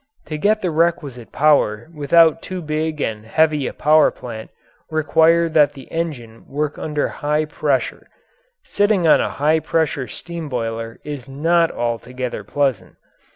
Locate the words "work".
6.47-6.79